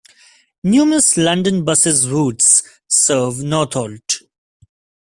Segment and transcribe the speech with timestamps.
[0.63, 4.21] Numerous London Buses routes serve Northolt.